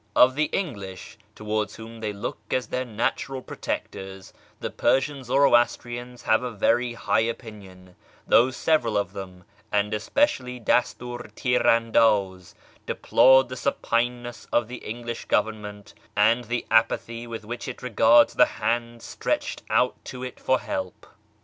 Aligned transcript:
Of 0.15 0.33
the 0.33 0.45
English, 0.45 1.15
towards 1.35 1.75
whom 1.75 1.99
they 1.99 2.11
look 2.11 2.39
as 2.49 2.65
their 2.69 2.85
natural 2.85 3.43
protectors, 3.43 4.33
the 4.59 4.71
Persian 4.71 5.23
Zoroastrians 5.23 6.23
have 6.23 6.41
a 6.41 6.49
very 6.49 6.93
high 6.95 7.25
oj^inion, 7.25 7.93
though 8.25 8.49
several 8.49 8.97
of 8.97 9.13
them, 9.13 9.43
and 9.71 9.93
especially 9.93 10.59
Dastiir 10.59 11.29
Tir 11.35 11.59
andaz, 11.61 12.55
de 12.87 12.95
Iplored 12.95 13.47
the 13.49 13.55
supineness 13.55 14.47
of 14.51 14.67
the 14.67 14.77
English 14.77 15.25
Government, 15.25 15.93
and 16.15 16.45
the 16.45 16.65
;i[)athy 16.71 17.27
with 17.27 17.45
which 17.45 17.67
it 17.67 17.83
regards 17.83 18.33
the 18.33 18.47
hands 18.57 19.05
stretched 19.05 19.61
out 19.69 20.03
to 20.05 20.23
it 20.23 20.39
for 20.39 20.59
help. 20.61 21.05